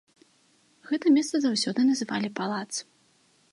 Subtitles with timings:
[0.91, 2.65] Гэта месца заўсёды называлі палац.